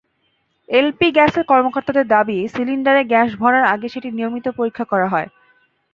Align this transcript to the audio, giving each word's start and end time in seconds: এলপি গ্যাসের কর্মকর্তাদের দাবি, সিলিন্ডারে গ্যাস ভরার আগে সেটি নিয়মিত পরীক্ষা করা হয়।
এলপি 0.69 1.07
গ্যাসের 1.11 1.43
কর্মকর্তাদের 1.43 2.05
দাবি, 2.07 2.37
সিলিন্ডারে 2.53 3.03
গ্যাস 3.03 3.29
ভরার 3.39 3.65
আগে 3.73 3.87
সেটি 3.89 4.09
নিয়মিত 4.11 4.45
পরীক্ষা 4.57 4.85
করা 4.91 5.07
হয়। 5.07 5.27